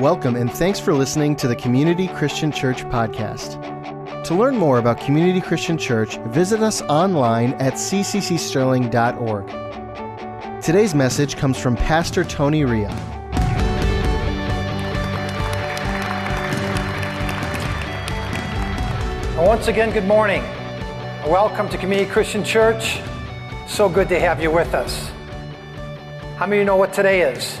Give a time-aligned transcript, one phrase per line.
[0.00, 3.62] Welcome and thanks for listening to the Community Christian Church podcast.
[4.24, 9.46] To learn more about Community Christian Church, visit us online at cccsterling.org.
[10.60, 12.88] Today's message comes from Pastor Tony Ria.
[19.38, 20.42] Once again, good morning.
[21.24, 22.98] Welcome to Community Christian Church.
[23.68, 25.12] So good to have you with us.
[26.34, 27.60] How many of you know what today is?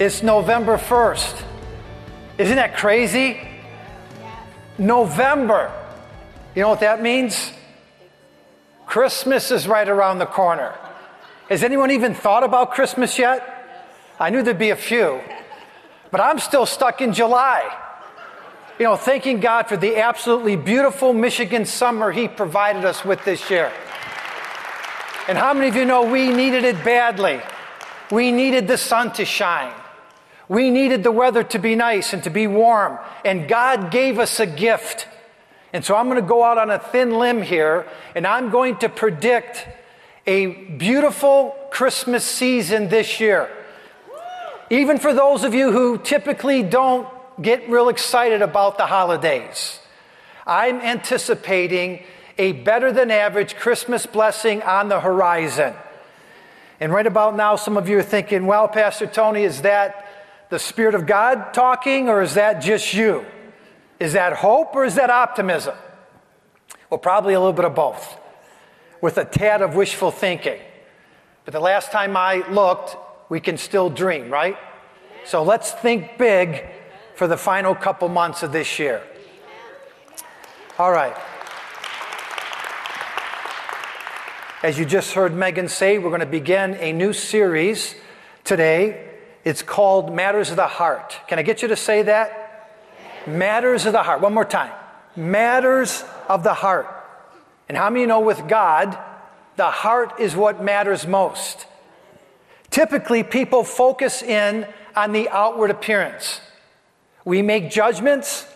[0.00, 1.42] It's November 1st.
[2.38, 3.40] Isn't that crazy?
[4.78, 5.72] November.
[6.54, 7.52] You know what that means?
[8.86, 10.72] Christmas is right around the corner.
[11.48, 13.42] Has anyone even thought about Christmas yet?
[14.20, 15.20] I knew there'd be a few,
[16.12, 17.68] but I'm still stuck in July.
[18.78, 23.50] You know, thanking God for the absolutely beautiful Michigan summer He provided us with this
[23.50, 23.72] year.
[25.26, 27.40] And how many of you know we needed it badly?
[28.12, 29.74] We needed the sun to shine.
[30.48, 34.40] We needed the weather to be nice and to be warm, and God gave us
[34.40, 35.06] a gift.
[35.72, 38.78] And so I'm going to go out on a thin limb here, and I'm going
[38.78, 39.66] to predict
[40.26, 43.50] a beautiful Christmas season this year.
[44.70, 47.08] Even for those of you who typically don't
[47.40, 49.80] get real excited about the holidays,
[50.46, 52.02] I'm anticipating
[52.38, 55.74] a better than average Christmas blessing on the horizon.
[56.80, 60.07] And right about now, some of you are thinking, well, Pastor Tony, is that
[60.50, 63.24] the Spirit of God talking, or is that just you?
[64.00, 65.74] Is that hope or is that optimism?
[66.88, 68.18] Well, probably a little bit of both,
[69.00, 70.60] with a tad of wishful thinking.
[71.44, 72.96] But the last time I looked,
[73.28, 74.56] we can still dream, right?
[75.24, 76.64] So let's think big
[77.14, 79.02] for the final couple months of this year.
[80.78, 81.16] All right.
[84.62, 87.94] As you just heard Megan say, we're going to begin a new series
[88.44, 89.07] today
[89.48, 91.20] it's called Matters of the Heart.
[91.26, 92.76] Can I get you to say that?
[93.26, 94.20] Matters of the Heart.
[94.20, 94.72] One more time.
[95.16, 96.86] Matters of the Heart.
[97.66, 98.98] And how many know with God,
[99.56, 101.66] the heart is what matters most?
[102.68, 106.42] Typically, people focus in on the outward appearance.
[107.24, 108.46] We make judgments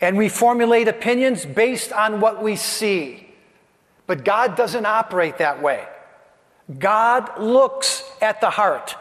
[0.00, 3.28] and we formulate opinions based on what we see.
[4.06, 5.84] But God doesn't operate that way.
[6.78, 8.96] God looks at the heart.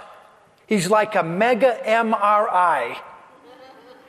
[0.68, 2.98] He's like a mega MRI.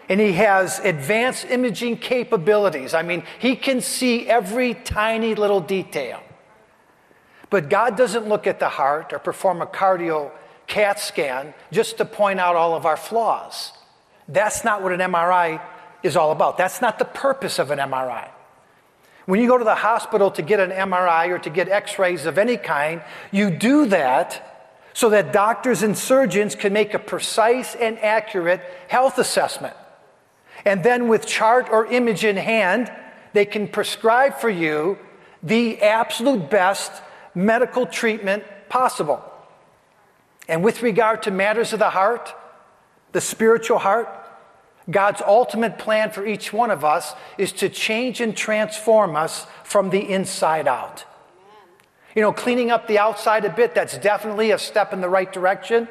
[0.08, 2.92] And he has advanced imaging capabilities.
[2.92, 6.22] I mean, he can see every tiny little detail.
[7.48, 10.30] But God doesn't look at the heart or perform a cardio
[10.66, 13.72] CAT scan just to point out all of our flaws.
[14.28, 15.60] That's not what an MRI
[16.02, 16.58] is all about.
[16.58, 18.28] That's not the purpose of an MRI.
[19.26, 22.26] When you go to the hospital to get an MRI or to get x rays
[22.26, 24.53] of any kind, you do that
[24.94, 29.76] so that doctors and surgeons can make a precise and accurate health assessment.
[30.64, 32.90] And then, with chart or image in hand,
[33.34, 34.96] they can prescribe for you
[35.42, 36.90] the absolute best
[37.34, 39.22] medical treatment possible.
[40.48, 42.32] And with regard to matters of the heart,
[43.12, 44.08] the spiritual heart,
[44.90, 49.90] God's ultimate plan for each one of us is to change and transform us from
[49.90, 51.04] the inside out.
[52.14, 55.32] You know, cleaning up the outside a bit, that's definitely a step in the right
[55.32, 55.88] direction.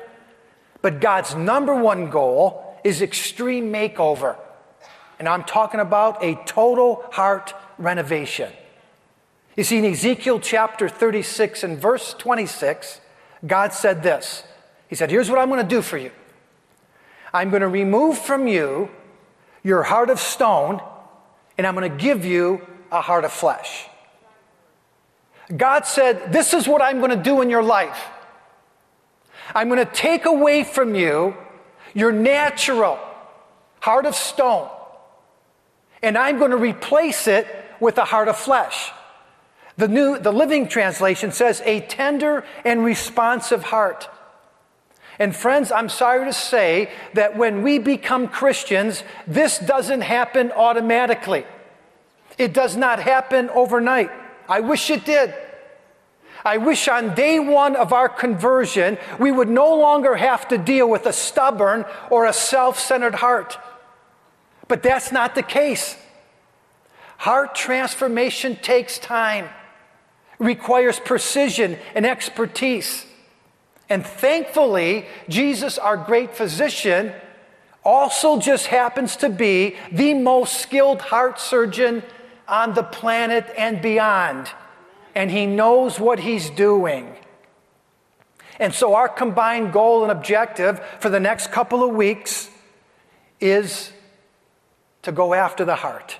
[0.82, 4.38] But God's number one goal is extreme makeover.
[5.20, 8.52] And I'm talking about a total heart renovation.
[9.56, 13.00] You see, in Ezekiel chapter 36 and verse 26,
[13.46, 14.44] God said this
[14.90, 16.12] He said, Here's what I'm going to do for you
[17.34, 18.90] I'm going to remove from you
[19.64, 20.82] your heart of stone,
[21.58, 23.88] and I'm going to give you a heart of flesh.
[25.56, 28.10] God said, This is what I'm going to do in your life.
[29.54, 31.36] I'm going to take away from you
[31.94, 32.98] your natural
[33.80, 34.70] heart of stone,
[36.02, 37.48] and I'm going to replace it
[37.80, 38.92] with a heart of flesh.
[39.76, 44.10] The new, the Living Translation says, a tender and responsive heart.
[45.20, 51.46] And friends, I'm sorry to say that when we become Christians, this doesn't happen automatically.
[52.38, 54.12] It does not happen overnight.
[54.48, 55.34] I wish it did.
[56.46, 60.90] I wish on day one of our conversion, we would no longer have to deal
[60.90, 63.58] with a stubborn or a self centered heart.
[64.68, 65.96] But that's not the case.
[67.18, 69.48] Heart transformation takes time,
[70.40, 73.06] requires precision and expertise.
[73.90, 77.14] And thankfully, Jesus, our great physician,
[77.86, 82.04] also just happens to be the most skilled heart surgeon
[82.48, 84.50] on the planet and beyond.
[85.16, 87.16] And he knows what he's doing.
[88.60, 92.50] And so, our combined goal and objective for the next couple of weeks
[93.40, 93.92] is
[95.02, 96.20] to go after the heart,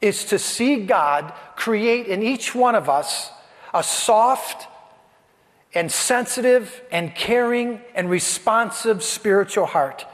[0.00, 3.30] is to see God create in each one of us
[3.72, 4.68] a soft
[5.74, 10.06] and sensitive and caring and responsive spiritual heart.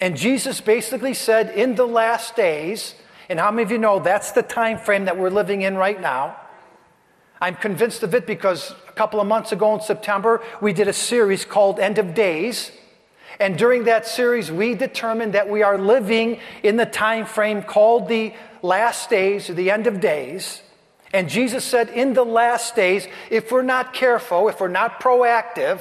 [0.00, 2.94] And Jesus basically said, in the last days,
[3.28, 6.00] and how many of you know that's the time frame that we're living in right
[6.00, 6.39] now?
[7.40, 10.92] I'm convinced of it because a couple of months ago in September, we did a
[10.92, 12.70] series called End of Days.
[13.38, 18.08] And during that series, we determined that we are living in the time frame called
[18.08, 20.60] the last days or the end of days.
[21.14, 25.80] And Jesus said, in the last days, if we're not careful, if we're not proactive,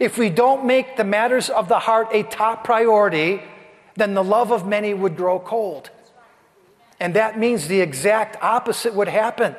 [0.00, 3.42] if we don't make the matters of the heart a top priority,
[3.94, 5.90] then the love of many would grow cold.
[6.98, 9.54] And that means the exact opposite would happen.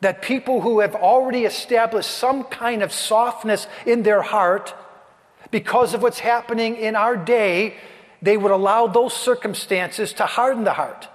[0.00, 4.74] That people who have already established some kind of softness in their heart
[5.50, 7.74] because of what's happening in our day,
[8.20, 11.08] they would allow those circumstances to harden the heart.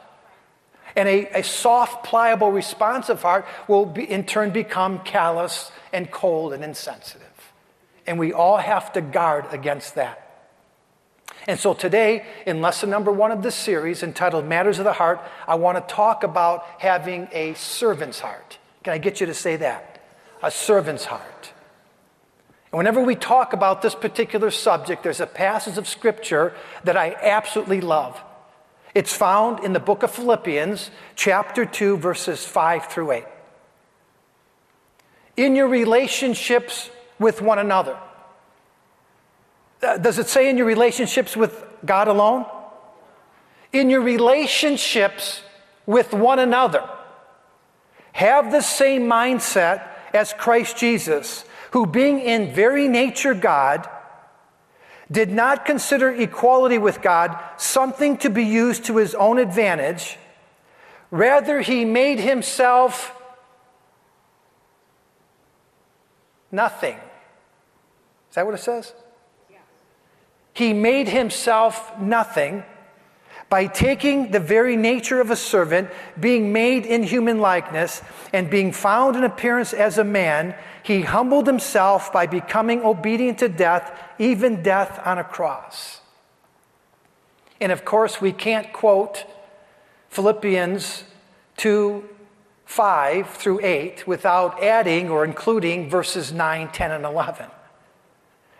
[0.95, 6.53] And a, a soft, pliable, responsive heart will be, in turn become callous and cold
[6.53, 7.27] and insensitive.
[8.07, 10.27] And we all have to guard against that.
[11.47, 15.21] And so today, in lesson number one of this series entitled Matters of the Heart,
[15.47, 18.59] I want to talk about having a servant's heart.
[18.83, 20.03] Can I get you to say that?
[20.41, 21.53] A servant's heart.
[22.71, 27.15] And whenever we talk about this particular subject, there's a passage of scripture that I
[27.21, 28.19] absolutely love.
[28.95, 33.23] It's found in the book of Philippians, chapter 2, verses 5 through 8.
[35.37, 36.89] In your relationships
[37.19, 37.97] with one another.
[39.81, 42.45] Uh, does it say in your relationships with God alone?
[43.73, 45.41] In your relationships
[45.85, 46.87] with one another.
[48.13, 53.89] Have the same mindset as Christ Jesus, who, being in very nature God,
[55.11, 60.17] did not consider equality with God something to be used to his own advantage.
[61.09, 63.13] Rather, he made himself
[66.51, 66.95] nothing.
[68.29, 68.93] Is that what it says?
[70.53, 72.63] He made himself nothing
[73.51, 78.01] by taking the very nature of a servant, being made in human likeness,
[78.31, 83.49] and being found in appearance as a man, he humbled himself by becoming obedient to
[83.49, 85.99] death, even death on a cross.
[87.59, 89.25] And of course, we can't quote
[90.07, 91.03] Philippians
[91.57, 92.07] 2
[92.67, 97.47] 5 through 8 without adding or including verses 9, 10, and 11.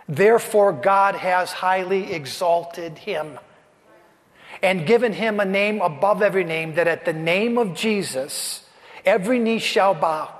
[0.10, 3.40] Therefore, God has highly exalted him
[4.62, 8.64] and given him a name above every name, that at the name of Jesus,
[9.06, 10.34] every knee shall bow.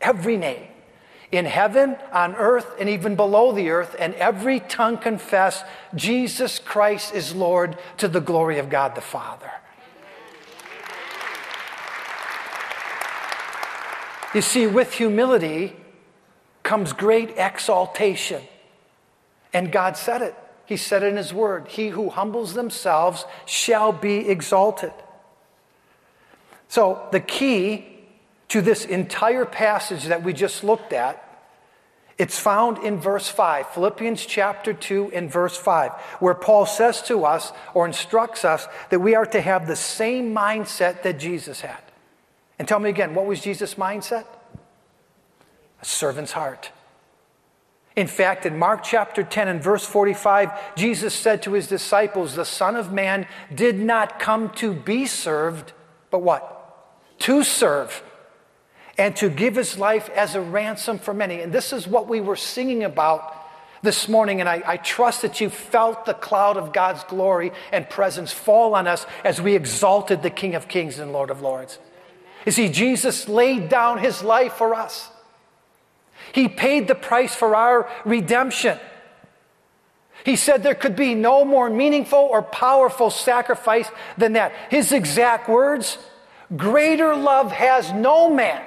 [0.00, 0.66] Every name.
[1.30, 5.62] In heaven, on earth, and even below the earth, and every tongue confess
[5.94, 9.50] Jesus Christ is Lord to the glory of God the Father.
[14.34, 15.76] You see, with humility
[16.62, 18.42] comes great exaltation.
[19.52, 20.34] And God said it.
[20.68, 24.92] He said in His Word, He who humbles themselves shall be exalted.
[26.68, 27.86] So, the key
[28.48, 31.24] to this entire passage that we just looked at,
[32.18, 37.24] it's found in verse 5, Philippians chapter 2 and verse 5, where Paul says to
[37.24, 41.80] us or instructs us that we are to have the same mindset that Jesus had.
[42.58, 44.26] And tell me again, what was Jesus' mindset?
[45.80, 46.72] A servant's heart.
[47.98, 52.44] In fact, in Mark chapter 10 and verse 45, Jesus said to his disciples, The
[52.44, 55.72] Son of Man did not come to be served,
[56.12, 57.18] but what?
[57.22, 58.04] To serve
[58.96, 61.40] and to give his life as a ransom for many.
[61.40, 63.34] And this is what we were singing about
[63.82, 67.90] this morning, and I, I, trust that you felt the cloud of God's glory and
[67.90, 71.80] presence fall on us as we exalted the King of Kings and Lord of Lords.
[72.46, 75.10] You see, Jesus laid down his life for us.
[76.32, 78.78] He paid the price for our redemption.
[80.24, 84.52] He said there could be no more meaningful or powerful sacrifice than that.
[84.70, 85.98] His exact words
[86.56, 88.64] greater love has no man.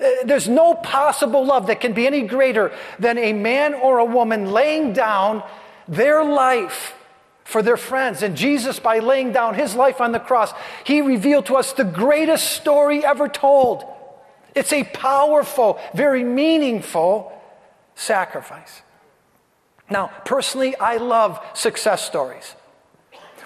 [0.00, 4.04] Uh, there's no possible love that can be any greater than a man or a
[4.04, 5.42] woman laying down
[5.88, 6.94] their life
[7.44, 8.22] for their friends.
[8.22, 10.52] And Jesus, by laying down his life on the cross,
[10.84, 13.84] he revealed to us the greatest story ever told.
[14.54, 17.32] It's a powerful, very meaningful
[17.94, 18.82] sacrifice.
[19.90, 22.54] Now, personally, I love success stories.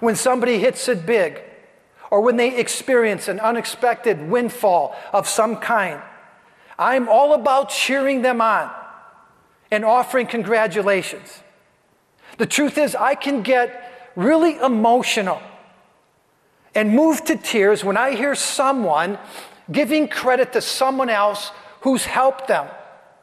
[0.00, 1.40] When somebody hits it big,
[2.10, 6.02] or when they experience an unexpected windfall of some kind,
[6.78, 8.70] I'm all about cheering them on
[9.70, 11.42] and offering congratulations.
[12.38, 15.40] The truth is, I can get really emotional
[16.74, 19.18] and move to tears when I hear someone
[19.72, 21.50] giving credit to someone else
[21.80, 22.68] who's helped them,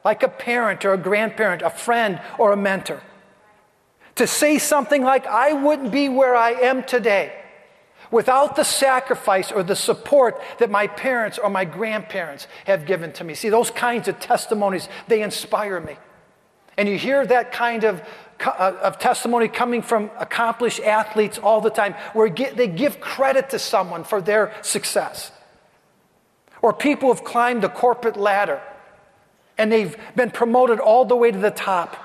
[0.03, 3.01] like a parent or a grandparent, a friend or a mentor.
[4.15, 7.34] To say something like, I wouldn't be where I am today
[8.12, 13.24] without the sacrifice or the support that my parents or my grandparents have given to
[13.24, 13.34] me.
[13.34, 15.96] See, those kinds of testimonies, they inspire me.
[16.77, 18.01] And you hear that kind of,
[18.46, 23.60] uh, of testimony coming from accomplished athletes all the time, where they give credit to
[23.60, 25.32] someone for their success.
[26.62, 28.62] Or people have climbed the corporate ladder
[29.58, 31.96] and they've been promoted all the way to the top.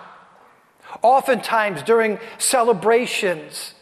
[1.03, 3.75] Oftentimes during celebrations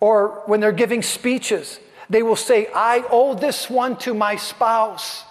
[0.00, 5.24] or when they're giving speeches, they will say, I owe this one to my spouse,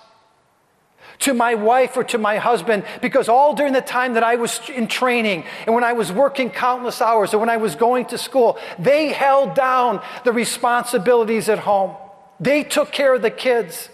[1.19, 4.59] to my wife, or to my husband, because all during the time that I was
[4.69, 8.17] in training and when I was working countless hours or when I was going to
[8.17, 11.95] school, they held down the responsibilities at home.
[12.39, 13.89] They took care of the kids.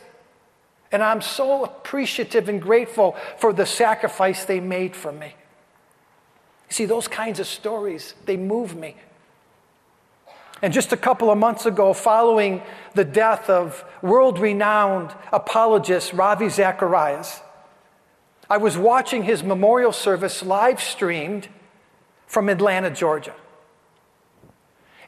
[0.91, 5.36] And I'm so appreciative and grateful for the sacrifice they made for me.
[6.69, 8.95] You see, those kinds of stories, they move me.
[10.62, 12.62] And just a couple of months ago, following
[12.93, 17.41] the death of world renowned apologist Ravi Zacharias,
[18.50, 21.48] I was watching his memorial service live streamed
[22.27, 23.33] from Atlanta, Georgia.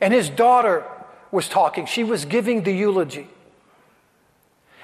[0.02, 0.86] And his daughter
[1.32, 3.28] was talking, she was giving the eulogy.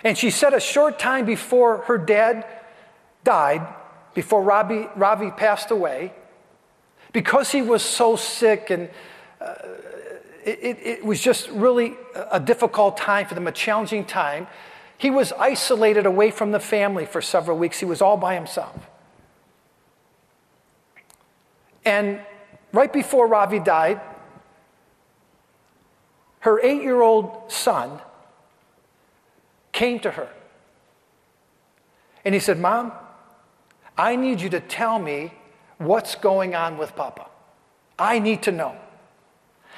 [0.04, 2.46] And she said a short time before her dad
[3.24, 3.68] died,
[4.14, 6.14] before Ravi, Ravi passed away,
[7.12, 8.90] because he was so sick and
[9.42, 9.56] uh,
[10.46, 11.96] it, it, was just really
[12.32, 14.48] a difficult time for them, a challenging time.
[14.98, 17.80] He was isolated away from the family for several weeks.
[17.80, 18.76] He was all by himself.
[21.86, 22.20] And
[22.72, 24.02] right before Ravi died,
[26.42, 28.00] her eight year old son
[29.80, 30.28] came to her.
[32.26, 32.92] And he said, Mom,
[33.98, 35.32] I need you to tell me
[35.78, 37.28] what's going on with Papa.
[37.98, 38.76] I need to know.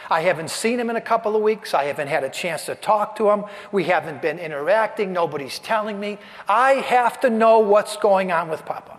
[0.10, 1.76] I haven't seen him in a couple of weeks.
[1.76, 3.46] I haven't had a chance to talk to him.
[3.72, 5.14] We haven't been interacting.
[5.14, 6.18] Nobody's telling me.
[6.50, 8.98] I have to know what's going on with Papa.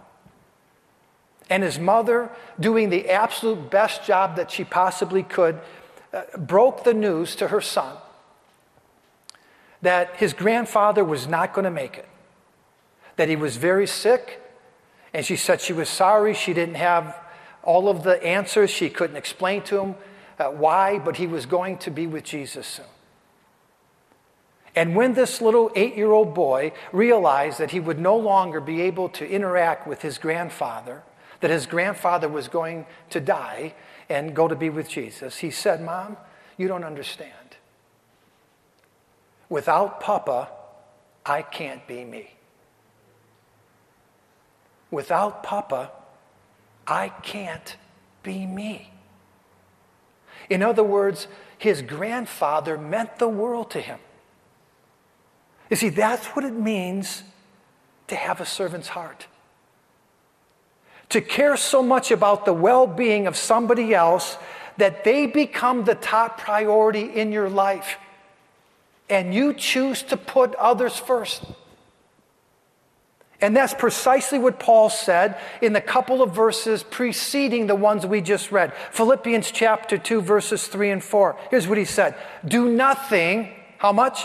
[1.50, 2.30] And his mother,
[2.60, 5.58] doing the absolute best job that she possibly could,
[6.12, 7.96] uh, broke the news to her son
[9.82, 12.08] that his grandfather was not going to make it,
[13.16, 14.40] that he was very sick.
[15.12, 17.18] And she said she was sorry she didn't have
[17.62, 18.70] all of the answers.
[18.70, 19.94] She couldn't explain to him
[20.38, 22.86] uh, why, but he was going to be with Jesus soon.
[24.74, 28.80] And when this little eight year old boy realized that he would no longer be
[28.82, 31.02] able to interact with his grandfather,
[31.40, 33.74] that his grandfather was going to die
[34.08, 36.16] and go to be with Jesus, he said, Mom,
[36.56, 37.32] you don't understand.
[39.52, 40.48] Without Papa,
[41.26, 42.30] I can't be me.
[44.90, 45.90] Without Papa,
[46.86, 47.76] I can't
[48.22, 48.90] be me.
[50.48, 51.26] In other words,
[51.58, 53.98] his grandfather meant the world to him.
[55.68, 57.22] You see, that's what it means
[58.06, 59.26] to have a servant's heart.
[61.10, 64.38] To care so much about the well being of somebody else
[64.78, 67.98] that they become the top priority in your life
[69.08, 71.44] and you choose to put others first.
[73.42, 78.20] And that's precisely what Paul said in the couple of verses preceding the ones we
[78.20, 78.72] just read.
[78.92, 81.36] Philippians chapter 2, verses 3 and 4.
[81.50, 82.14] Here's what he said
[82.46, 84.24] Do nothing, how much?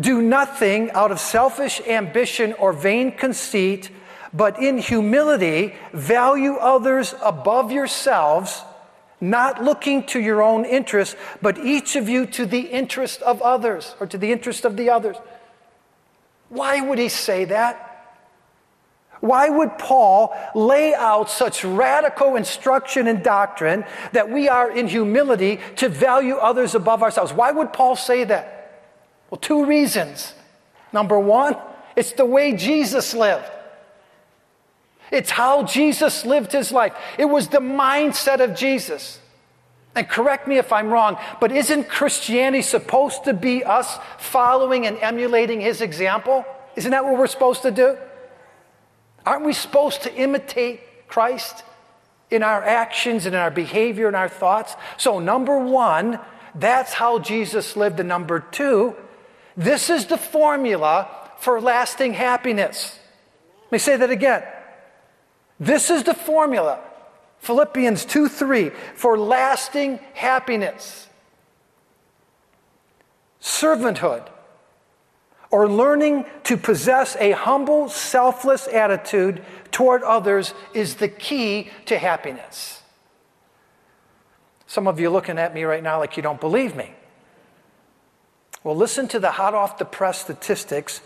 [0.00, 3.90] Do nothing out of selfish ambition or vain conceit,
[4.32, 8.64] but in humility value others above yourselves
[9.22, 13.94] not looking to your own interest, but each of you to the interest of others
[14.00, 15.16] or to the interest of the others.
[16.48, 17.88] Why would he say that?
[19.20, 25.60] Why would Paul lay out such radical instruction and doctrine that we are in humility
[25.76, 27.32] to value others above ourselves?
[27.32, 28.90] Why would Paul say that?
[29.30, 30.34] Well, two reasons.
[30.92, 31.56] Number one,
[31.94, 33.48] it's the way Jesus lived.
[35.12, 36.94] It's how Jesus lived his life.
[37.18, 39.20] It was the mindset of Jesus.
[39.94, 44.96] And correct me if I'm wrong, but isn't Christianity supposed to be us following and
[44.98, 46.46] emulating his example?
[46.76, 47.98] Isn't that what we're supposed to do?
[49.26, 51.62] Aren't we supposed to imitate Christ
[52.30, 54.74] in our actions and in our behavior and our thoughts?
[54.96, 56.18] So, number one,
[56.54, 58.00] that's how Jesus lived.
[58.00, 58.96] And number two,
[59.58, 62.98] this is the formula for lasting happiness.
[63.64, 64.42] Let me say that again.
[65.62, 66.80] This is the formula
[67.38, 71.08] Philippians 2 3, for lasting happiness,
[73.40, 74.26] servanthood,
[75.52, 82.82] or learning to possess a humble, selfless attitude toward others is the key to happiness.
[84.66, 86.92] Some of you looking at me right now like you don't believe me.
[88.64, 91.02] Well, listen to the hot off the press statistics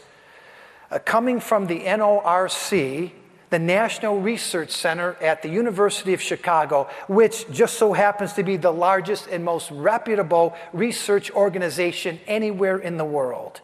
[0.90, 3.12] uh, coming from the NORC
[3.50, 8.56] the National Research Center at the University of Chicago, which just so happens to be
[8.56, 13.60] the largest and most reputable research organization anywhere in the world.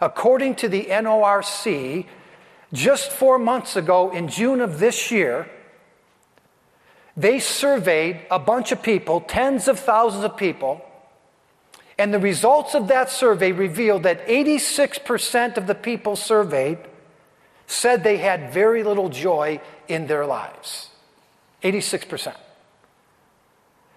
[0.00, 2.06] According to the NORC,
[2.72, 5.48] just four months ago, in June of this year,
[7.16, 10.84] they surveyed a bunch of people, tens of thousands of people,
[11.98, 16.78] and the results of that survey revealed that 86% of the people surveyed
[17.70, 20.88] said they had very little joy in their lives.
[21.62, 22.34] 86%.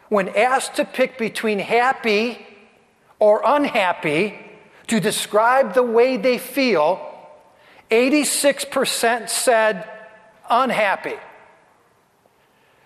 [0.09, 2.45] When asked to pick between happy
[3.17, 4.39] or unhappy
[4.87, 7.01] to describe the way they feel,
[7.89, 9.89] 86% said
[10.47, 11.15] unhappy.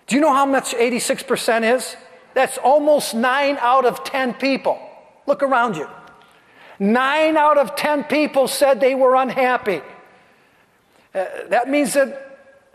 [0.06, 1.96] Do you know how much 86% is?
[2.32, 4.80] That's almost 9 out of 10 people.
[5.26, 5.86] Look around you.
[6.78, 9.82] 9 out of 10 people said they were unhappy.
[11.14, 12.24] Uh, that means that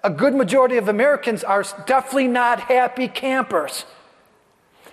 [0.03, 3.85] a good majority of Americans are definitely not happy campers.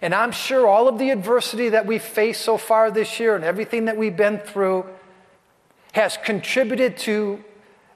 [0.02, 3.44] And I'm sure all of the adversity that we've faced so far this year and
[3.44, 4.86] everything that we've been through
[5.92, 7.44] has contributed to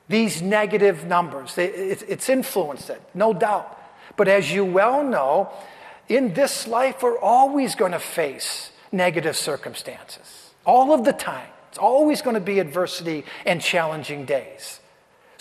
[0.09, 1.55] these negative numbers.
[1.57, 3.81] It's influenced it, no doubt.
[4.17, 5.51] But as you well know,
[6.09, 10.51] in this life, we're always going to face negative circumstances.
[10.67, 11.49] All of the time.
[11.71, 14.80] It's always going to be adversity and challenging days.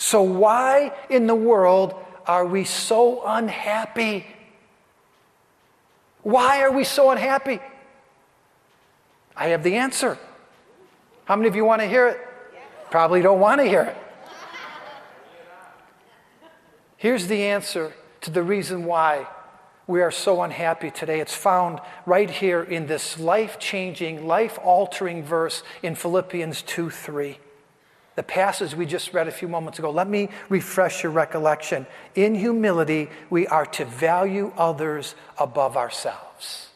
[0.04, 1.94] So, why in the world
[2.26, 4.26] are we so unhappy?
[6.22, 7.58] Why are we so unhappy?
[9.34, 10.18] I have the answer.
[11.24, 12.20] How many of you want to hear it?
[12.90, 13.96] Probably don't want to hear it.
[16.98, 19.26] Here's the answer to the reason why
[19.86, 21.20] we are so unhappy today.
[21.20, 27.38] It's found right here in this life changing, life altering verse in Philippians 2 3
[28.16, 31.86] the passage we just read a few moments ago, let me refresh your recollection.
[32.14, 36.68] In humility, we are to value others above ourselves.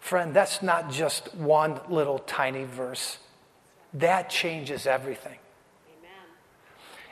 [0.00, 3.18] Friend, that's not just one little tiny verse,
[3.94, 5.38] that changes everything.
[5.98, 6.10] Amen.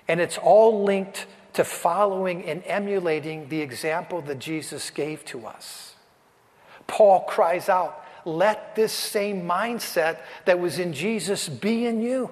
[0.09, 5.94] And it's all linked to following and emulating the example that Jesus gave to us.
[6.87, 12.31] Paul cries out, Let this same mindset that was in Jesus be in you.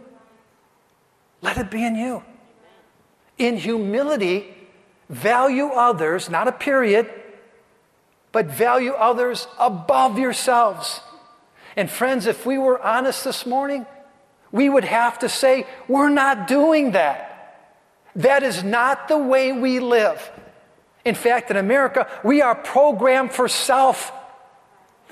[1.45, 2.25] Let it be in you.
[3.37, 4.55] In humility,
[5.11, 7.09] value others, not a period,
[8.33, 11.01] but value others above yourselves.
[11.77, 13.85] And friends, if we were honest this morning,
[14.53, 17.31] we would have to say, we're not doing that.
[18.17, 20.31] That is not the way we live.
[21.05, 24.13] In fact, in America, we are programmed for self.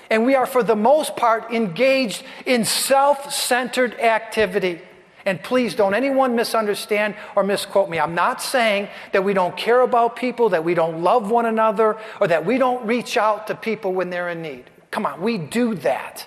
[0.09, 4.81] And we are, for the most part, engaged in self centered activity.
[5.24, 8.00] And please don't anyone misunderstand or misquote me.
[8.00, 11.96] I'm not saying that we don't care about people, that we don't love one another,
[12.20, 14.64] or that we don't reach out to people when they're in need.
[14.90, 16.26] Come on, we do that.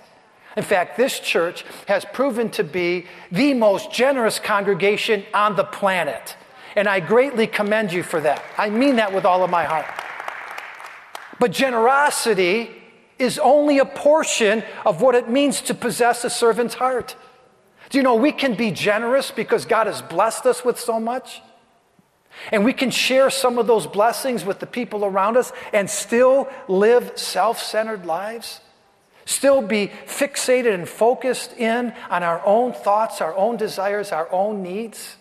[0.58, 6.38] In fact, this church has proven to be the most generous congregation on the planet.
[6.76, 8.42] And I greatly commend you for that.
[8.58, 9.86] I mean that with all of my heart.
[11.40, 12.72] But generosity
[13.20, 17.16] is only a portion of what it means to possess a servant's heart.
[17.90, 21.42] Do you know we can be generous because God has blessed us with so much?
[22.52, 26.50] And we can share some of those blessings with the people around us and still
[26.68, 28.62] live self centered lives?
[29.26, 34.62] Still be fixated and focused in on our own thoughts, our own desires, our own
[34.62, 35.16] needs?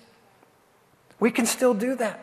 [1.21, 2.21] We can still do that.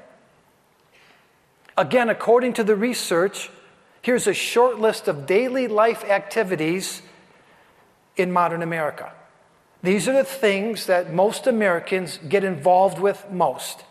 [1.77, 3.49] Again, according to the research,
[4.01, 7.01] here's a short list of daily life activities
[8.17, 9.11] in modern America.
[9.83, 13.83] These are the things that most Americans get involved with most.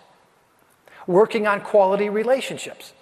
[1.07, 2.93] Working on quality relationships,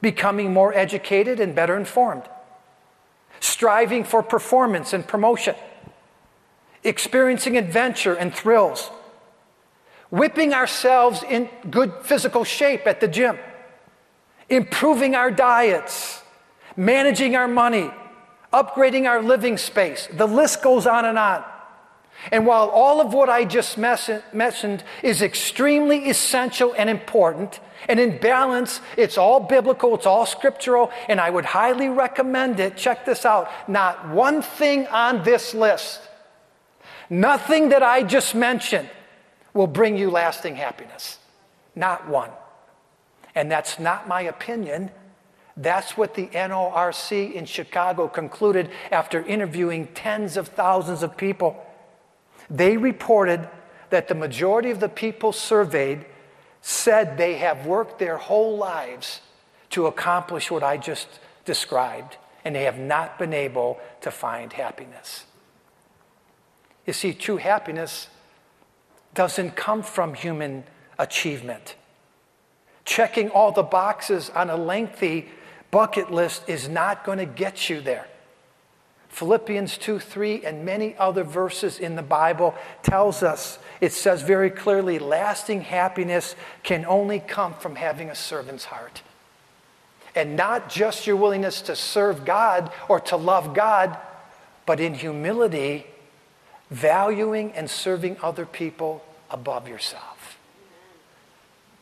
[0.00, 2.22] becoming more educated and better informed,
[3.40, 5.56] striving for performance and promotion,
[6.84, 8.90] experiencing adventure and thrills,
[10.10, 13.36] whipping ourselves in good physical shape at the gym,
[14.48, 16.22] improving our diets,
[16.76, 17.90] managing our money,
[18.52, 20.08] upgrading our living space.
[20.12, 21.44] The list goes on and on.
[22.30, 28.18] And while all of what I just mentioned is extremely essential and important, and in
[28.18, 32.76] balance, it's all biblical, it's all scriptural, and I would highly recommend it.
[32.76, 33.48] Check this out.
[33.68, 36.00] Not one thing on this list,
[37.08, 38.90] nothing that I just mentioned
[39.54, 41.18] will bring you lasting happiness.
[41.74, 42.30] Not one.
[43.34, 44.90] And that's not my opinion.
[45.56, 51.64] That's what the NORC in Chicago concluded after interviewing tens of thousands of people.
[52.50, 53.48] They reported
[53.90, 56.04] that the majority of the people surveyed
[56.60, 59.20] said they have worked their whole lives
[59.70, 61.08] to accomplish what I just
[61.44, 65.24] described, and they have not been able to find happiness.
[66.86, 68.08] You see, true happiness
[69.14, 70.64] doesn't come from human
[70.98, 71.76] achievement.
[72.84, 75.28] Checking all the boxes on a lengthy
[75.70, 78.06] bucket list is not going to get you there.
[79.18, 82.54] Philippians 2 3 and many other verses in the Bible
[82.84, 88.66] tells us, it says very clearly, lasting happiness can only come from having a servant's
[88.66, 89.02] heart.
[90.14, 93.98] And not just your willingness to serve God or to love God,
[94.66, 95.88] but in humility,
[96.70, 100.38] valuing and serving other people above yourself.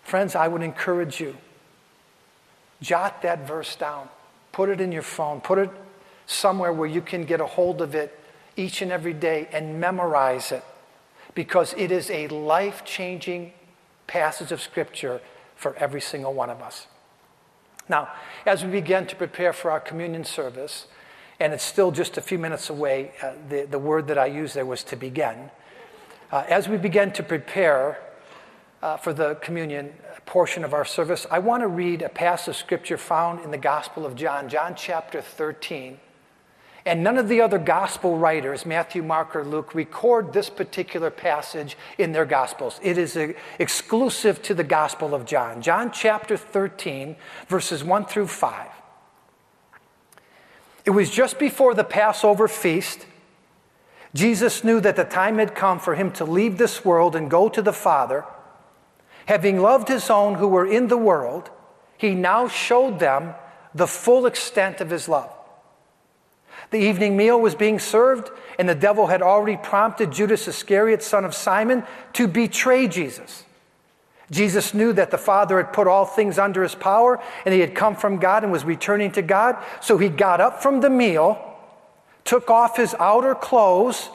[0.05, 1.37] Friends, I would encourage you,
[2.81, 4.09] jot that verse down.
[4.53, 5.43] Put it in your phone.
[5.43, 5.71] Put it
[6.27, 8.19] somewhere where you can get a hold of it
[8.57, 10.65] each and every day and memorize it
[11.35, 13.53] because it is a life changing
[14.07, 15.21] passage of Scripture
[15.55, 16.87] for every single one of us.
[17.89, 18.09] Now,
[18.45, 20.87] as we begin to prepare for our communion service,
[21.39, 24.55] and it's still just a few minutes away, uh, the, the word that I used
[24.55, 25.51] there was to begin.
[26.33, 27.99] Uh, as we begin to prepare
[28.83, 29.93] uh, for the communion
[30.25, 33.59] portion of our service, I want to read a passage of scripture found in the
[33.59, 35.99] Gospel of John, John chapter 13,
[36.87, 41.77] and none of the other gospel writers, Matthew, Mark, or Luke, record this particular passage
[41.99, 42.79] in their gospels.
[42.81, 43.19] It is
[43.59, 45.61] exclusive to the Gospel of John.
[45.61, 47.17] John chapter 13,
[47.49, 48.69] verses 1 through 5.
[50.85, 53.07] It was just before the Passover feast.
[54.15, 57.49] Jesus knew that the time had come for him to leave this world and go
[57.49, 58.25] to the Father.
[59.27, 61.51] Having loved his own who were in the world,
[61.99, 63.35] he now showed them
[63.75, 65.36] the full extent of his love.
[66.71, 71.25] The evening meal was being served, and the devil had already prompted Judas Iscariot, son
[71.25, 73.45] of Simon, to betray Jesus.
[74.31, 77.75] Jesus knew that the Father had put all things under his power, and he had
[77.75, 79.57] come from God and was returning to God.
[79.81, 81.57] So he got up from the meal,
[82.25, 84.11] took off his outer clothes,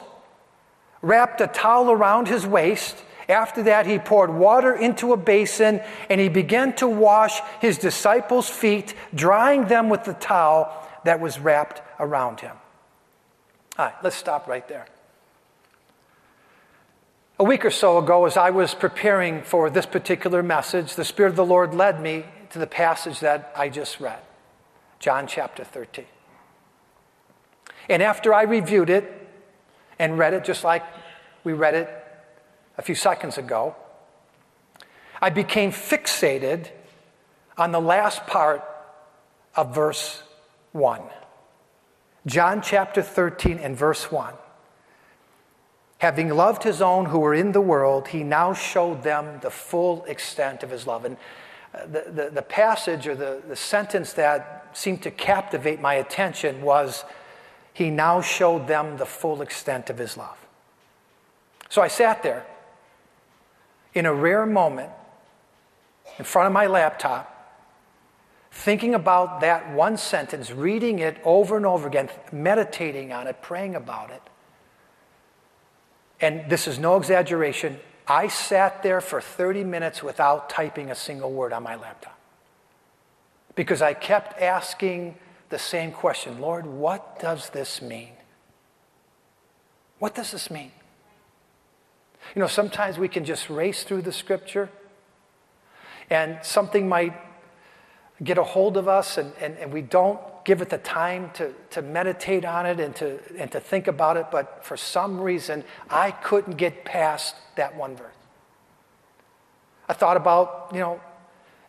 [1.00, 3.02] wrapped a towel around his waist.
[3.28, 8.50] After that, he poured water into a basin and he began to wash his disciples'
[8.50, 10.70] feet, drying them with the towel
[11.04, 12.56] that was wrapped around him.
[13.78, 14.86] All right, let's stop right there.
[17.38, 21.30] A week or so ago, as I was preparing for this particular message, the Spirit
[21.30, 24.20] of the Lord led me to the passage that I just read
[24.98, 26.04] John chapter 13.
[27.88, 29.28] And after I reviewed it
[29.98, 30.84] and read it just like
[31.44, 31.88] we read it
[32.76, 33.74] a few seconds ago,
[35.20, 36.68] I became fixated
[37.56, 38.62] on the last part
[39.54, 40.22] of verse
[40.72, 41.00] 1.
[42.26, 44.34] John chapter 13 and verse 1.
[45.98, 50.04] Having loved his own who were in the world, he now showed them the full
[50.04, 51.04] extent of his love.
[51.04, 51.16] And
[51.74, 56.62] uh, the, the, the passage or the, the sentence that seemed to captivate my attention
[56.62, 57.04] was,
[57.72, 60.36] He now showed them the full extent of his love.
[61.68, 62.44] So I sat there
[63.94, 64.90] in a rare moment
[66.18, 67.31] in front of my laptop
[68.52, 73.74] thinking about that one sentence, reading it over and over again, meditating on it, praying
[73.74, 74.22] about it.
[76.20, 77.80] And this is no exaggeration.
[78.06, 82.18] I sat there for 30 minutes without typing a single word on my laptop
[83.54, 85.16] because I kept asking
[85.48, 88.12] the same question Lord, what does this mean?
[89.98, 90.72] What does this mean?
[92.34, 94.68] You know, sometimes we can just race through the scripture
[96.10, 97.14] and something might
[98.22, 101.52] get a hold of us and, and, and we don't give it the time to,
[101.70, 105.64] to meditate on it and to, and to think about it, but for some reason,
[105.88, 108.14] I couldn't get past that one verse.
[109.88, 111.00] I thought about, you know,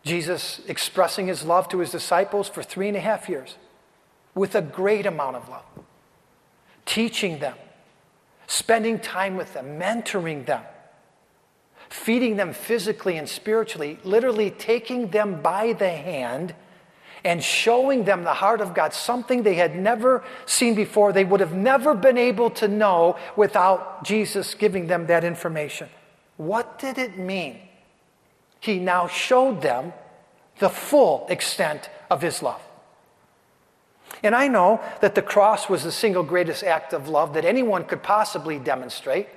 [0.04, 3.58] Jesus expressing his love to his disciples for three and a half years
[4.36, 5.66] with a great amount of love,
[6.86, 7.56] teaching them,
[8.48, 10.64] spending time with them, mentoring them
[11.94, 16.56] feeding them physically and spiritually, literally taking them by the hand
[17.24, 21.14] and showing them the heart of God, something they had never seen before.
[21.14, 25.88] They would have never been able to know without Jesus giving them that information.
[26.38, 27.60] What did it mean?
[28.60, 29.94] He now showed them
[30.58, 32.62] the full extent of his love.
[34.24, 37.86] And I know that the cross was the single greatest act of love that anyone
[37.86, 39.28] could possibly demonstrate.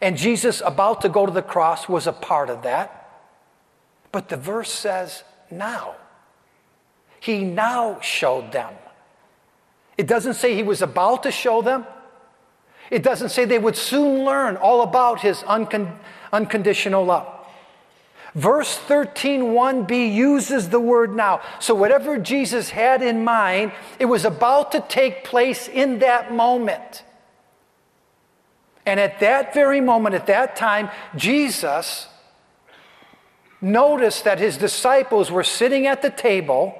[0.00, 3.24] And Jesus, about to go to the cross, was a part of that.
[4.12, 5.94] But the verse says, now.
[7.20, 8.74] He now showed them.
[9.98, 11.86] It doesn't say he was about to show them.
[12.90, 15.96] It doesn't say they would soon learn all about his uncon-
[16.32, 17.26] unconditional love.
[18.34, 21.40] Verse 13, 1b uses the word now.
[21.58, 27.02] So, whatever Jesus had in mind, it was about to take place in that moment.
[28.86, 32.06] And at that very moment, at that time, Jesus
[33.60, 36.78] noticed that his disciples were sitting at the table.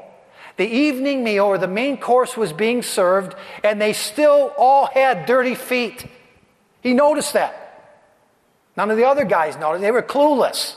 [0.57, 5.27] The evening meal or the main course was being served, and they still all had
[5.27, 6.07] dirty feet.
[6.81, 7.67] He noticed that.
[8.77, 9.83] None of the other guys noticed.
[9.83, 10.77] They were clueless.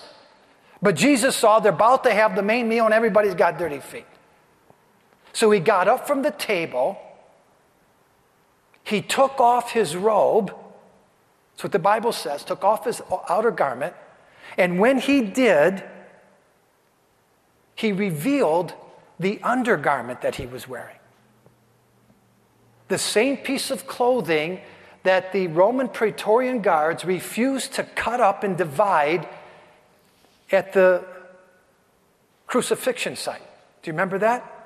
[0.81, 4.05] But Jesus saw they're about to have the main meal and everybody's got dirty feet.
[5.33, 6.97] So he got up from the table.
[8.83, 10.55] He took off his robe.
[11.59, 12.45] That's what the Bible says.
[12.45, 13.93] Took off his outer garment.
[14.57, 15.83] And when he did,
[17.75, 18.73] he revealed
[19.19, 20.95] the undergarment that he was wearing.
[22.87, 24.61] The same piece of clothing
[25.03, 29.27] that the Roman Praetorian guards refused to cut up and divide
[30.53, 31.03] at the
[32.47, 33.43] crucifixion site.
[33.81, 34.58] Do you remember that?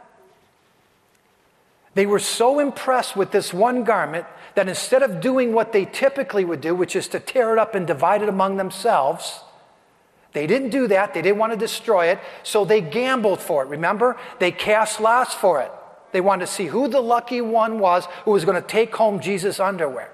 [1.96, 4.26] They were so impressed with this one garment
[4.56, 7.76] that instead of doing what they typically would do, which is to tear it up
[7.76, 9.42] and divide it among themselves,
[10.34, 11.14] they didn't do that.
[11.14, 13.68] They didn't want to destroy it, so they gambled for it.
[13.68, 14.18] Remember?
[14.40, 15.72] They cast lots for it.
[16.12, 19.20] They wanted to see who the lucky one was who was going to take home
[19.20, 20.12] Jesus' underwear.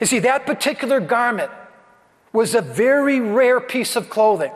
[0.00, 1.50] You see, that particular garment
[2.32, 4.52] was a very rare piece of clothing.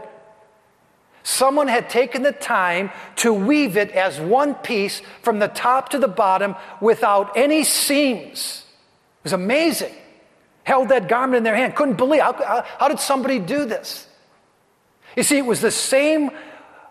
[1.22, 5.98] Someone had taken the time to weave it as one piece from the top to
[5.98, 8.64] the bottom without any seams.
[9.20, 9.94] It was amazing.
[10.64, 11.76] Held that garment in their hand.
[11.76, 14.06] Couldn't believe how, how, did somebody do this?
[15.16, 16.30] You see, it was the same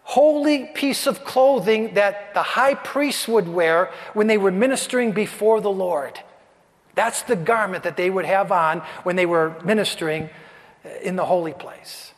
[0.03, 5.61] holy piece of clothing that the high priests would wear when they were ministering before
[5.61, 6.19] the Lord.
[6.95, 10.29] That's the garment that they would have on when they were ministering
[11.01, 12.10] in the holy place.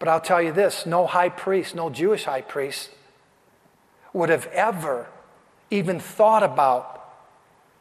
[0.00, 2.90] But I'll tell you this no high priest, no Jewish high priest,
[4.12, 5.06] would have ever
[5.70, 6.96] even thought about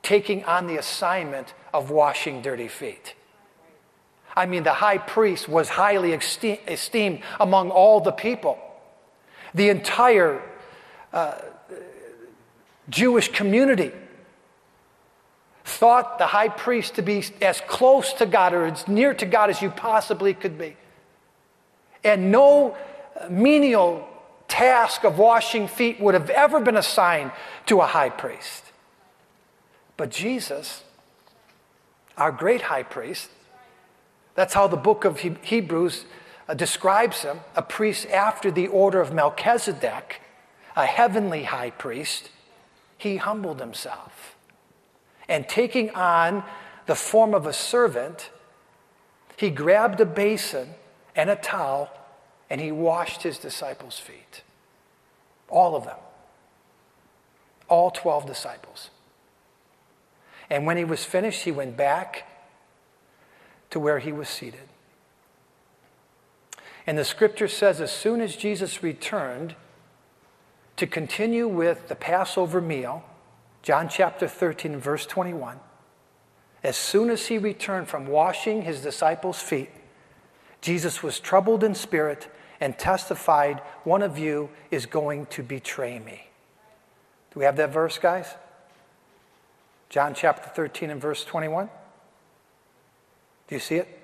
[0.04, 3.16] taking on the assignment of washing dirty feet.
[4.36, 8.60] I mean, the high priest was highly esteemed among all the people.
[9.56, 10.42] The entire
[11.12, 11.36] uh,
[12.90, 13.92] Jewish community
[15.64, 19.50] thought the high priest to be as close to God or as near to God
[19.50, 20.76] as you possibly could be.
[22.04, 22.78] And no
[23.30, 24.08] menial
[24.48, 27.32] task of washing feet would have ever been assigned
[27.68, 28.64] to a high priest.
[29.98, 30.84] But Jesus,
[32.18, 33.30] our great high priest,
[34.36, 36.06] that's how the book of Hebrews
[36.48, 40.22] uh, describes him a priest after the order of Melchizedek,
[40.76, 42.30] a heavenly high priest.
[42.98, 44.36] He humbled himself
[45.30, 46.44] and taking on
[46.88, 48.32] the form of a servant,
[49.38, 50.74] he grabbed a basin
[51.20, 51.90] and a towel
[52.50, 54.42] and he washed his disciples' feet.
[55.50, 55.98] All of them.
[57.68, 58.90] All 12 disciples.
[60.50, 62.26] And when he was finished, he went back
[63.70, 64.62] to where he was seated.
[66.88, 69.56] And the scripture says, as soon as Jesus returned
[70.78, 73.04] to continue with the Passover meal,
[73.62, 75.60] John chapter 13, verse 21.
[76.64, 79.70] As soon as he returned from washing his disciples' feet,
[80.62, 82.28] Jesus was troubled in spirit
[82.60, 86.28] and testified, One of you is going to betray me.
[87.34, 88.34] Do we have that verse, guys?
[89.89, 91.69] John chapter 13 and verse 21.
[93.48, 94.00] Do you see it?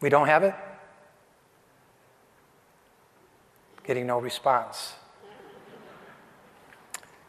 [0.00, 0.54] We don't have it?
[3.84, 4.94] Getting no response.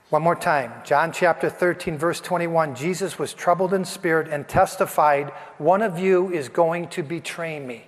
[0.10, 2.76] One more time, John chapter 13, verse 21.
[2.76, 7.86] Jesus was troubled in spirit and testified, One of you is going to betray me.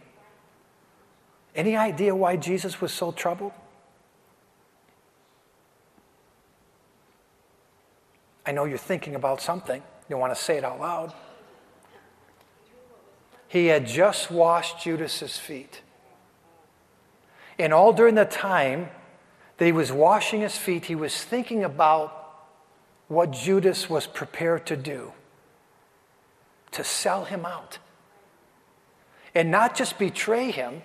[1.55, 3.53] Any idea why Jesus was so troubled?
[8.45, 9.82] I know you're thinking about something.
[10.10, 11.13] You want to say it out loud.
[13.47, 15.82] He had just washed Judas's feet.
[17.58, 18.89] And all during the time
[19.60, 22.15] that he was washing his feet, he was thinking about
[23.10, 25.12] what Judas was prepared to do
[26.72, 27.78] to sell him out.
[29.36, 30.82] And not just betray him,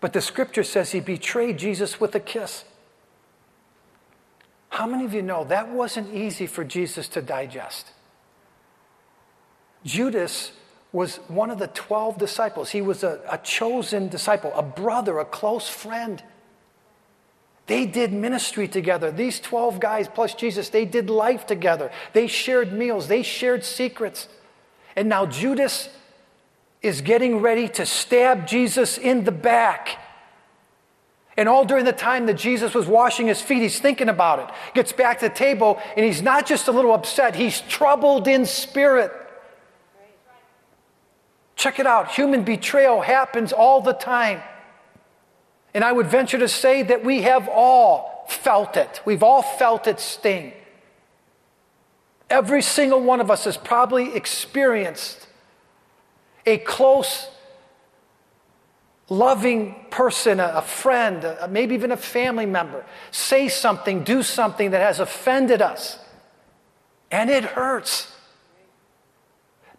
[0.00, 2.64] but the scripture says he betrayed Jesus with a kiss.
[4.68, 7.90] How many of you know that wasn't easy for Jesus to digest?
[9.84, 10.52] Judas
[10.92, 12.70] was one of the 12 disciples.
[12.70, 16.22] He was a, a, chosen disciple, a brother, a close friend.
[17.72, 19.10] They did ministry together.
[19.10, 21.90] These 12 guys plus Jesus, they did life together.
[22.12, 24.28] They shared meals, they shared secrets.
[24.94, 25.88] And now Judas
[26.82, 29.98] is getting ready to stab Jesus in the back.
[31.34, 34.54] And all during the time that Jesus was washing his feet, he's thinking about it.
[34.74, 38.44] Gets back to the table, and he's not just a little upset, he's troubled in
[38.44, 39.10] spirit.
[41.56, 44.42] Check it out human betrayal happens all the time.
[45.74, 49.00] And I would venture to say that we have all felt it.
[49.04, 50.52] We've all felt its sting.
[52.28, 55.26] Every single one of us has probably experienced
[56.46, 57.28] a close,
[59.08, 64.98] loving person, a, friend, maybe even a family member, say something, do something that has
[64.98, 65.98] offended us.
[67.10, 68.10] And it hurts.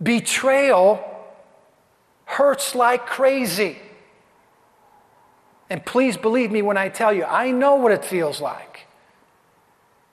[0.02, 1.04] Betrayal
[2.26, 3.78] hurts like crazy.
[5.70, 8.88] And please believe me when I tell you, I know what it feels like.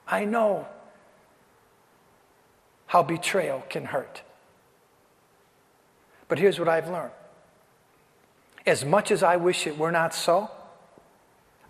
[0.07, 0.67] I know
[2.87, 4.21] how betrayal can hurt.
[6.27, 7.11] But here's what I've learned
[8.65, 10.51] as much as I wish it were not so,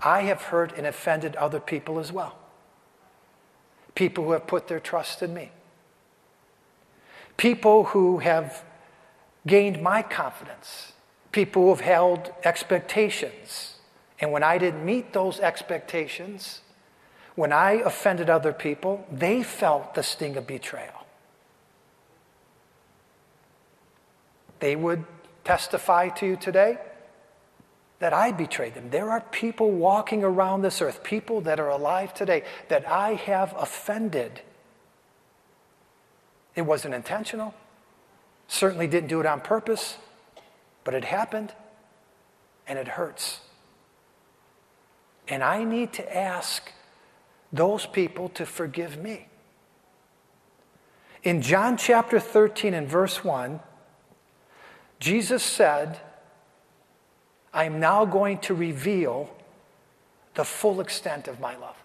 [0.01, 2.37] I have hurt and offended other people as well.
[3.95, 5.51] People who have put their trust in me.
[7.37, 8.63] People who have
[9.47, 10.93] gained my confidence.
[11.31, 13.70] People who have held expectations.
[14.21, 16.61] And when I didn't meet those expectations,
[17.35, 21.01] when I offended other people, they felt the sting of betrayal.
[24.61, 25.03] they would
[25.43, 26.77] testify to you today
[27.99, 28.89] that I betrayed them.
[28.89, 33.53] There are people walking around this earth, people that are alive today, that I have
[33.57, 34.41] offended.
[36.55, 37.53] It wasn't intentional,
[38.47, 39.97] certainly didn't do it on purpose,
[40.83, 41.53] but it happened
[42.67, 43.41] and it hurts.
[45.27, 46.71] And I need to ask
[47.53, 49.27] those people to forgive me.
[51.23, 53.59] In John chapter 13 and verse 1,
[54.99, 55.99] Jesus said,
[57.53, 59.29] I am now going to reveal
[60.33, 61.75] the full extent of my love.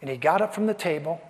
[0.00, 1.20] And he got up from the table,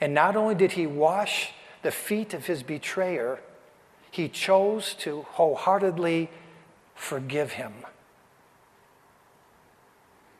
[0.00, 3.40] and not only did he wash the feet of his betrayer,
[4.10, 6.30] he chose to wholeheartedly
[6.94, 7.72] forgive him.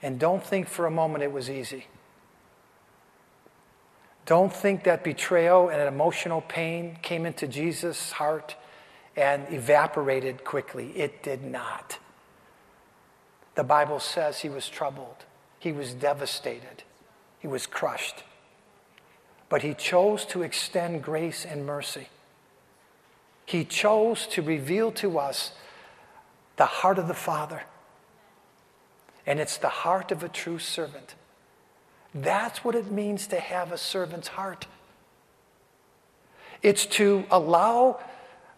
[0.02, 1.86] And don't think for a moment it was easy.
[4.26, 8.56] Don't think that betrayal and emotional pain came into Jesus' heart
[9.16, 10.92] and evaporated quickly.
[10.96, 11.98] It did not.
[13.56, 15.24] The Bible says he was troubled,
[15.58, 16.84] he was devastated,
[17.40, 18.22] he was crushed.
[19.48, 22.08] But he chose to extend grace and mercy.
[23.44, 25.50] He chose to reveal to us
[26.56, 27.64] the heart of the Father.
[29.30, 31.14] And it's the heart of a true servant.
[32.12, 34.66] That's what it means to have a servant's heart.
[36.62, 38.00] It's to allow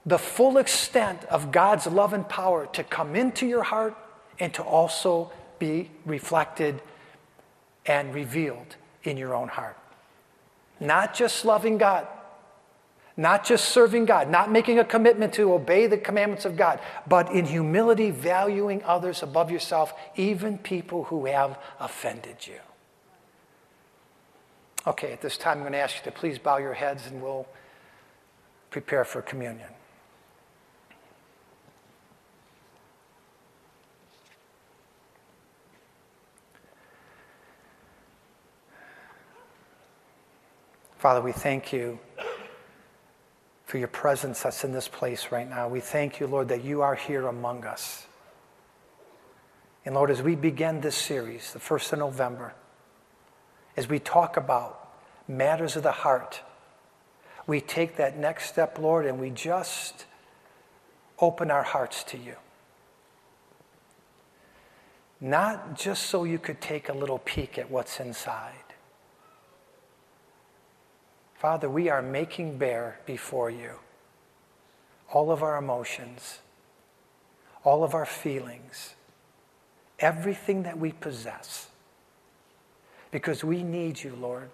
[0.06, 3.94] the full extent of God's love and power to come into your heart
[4.40, 6.80] and to also be reflected
[7.85, 9.76] and revealed in your own heart.
[10.80, 12.08] Not just loving God,
[13.16, 17.31] not just serving God, not making a commitment to obey the commandments of God, but
[17.31, 22.59] in humility valuing others above yourself, even people who have offended you.
[24.87, 27.22] Okay, at this time, I'm going to ask you to please bow your heads and
[27.22, 27.46] we'll
[28.70, 29.68] prepare for communion.
[40.98, 41.98] Father, we thank you
[43.73, 45.66] for your presence that's in this place right now.
[45.66, 48.06] We thank you, Lord, that you are here among us.
[49.87, 52.52] And Lord, as we begin this series, the 1st of November,
[53.75, 54.92] as we talk about
[55.27, 56.42] matters of the heart,
[57.46, 60.04] we take that next step, Lord, and we just
[61.18, 62.37] open our hearts to you.
[65.18, 68.52] Not just so you could take a little peek at what's inside.
[71.43, 73.73] Father, we are making bare before you
[75.13, 76.38] all of our emotions,
[77.65, 78.95] all of our feelings,
[79.99, 81.67] everything that we possess.
[83.11, 84.51] Because we need you, Lord.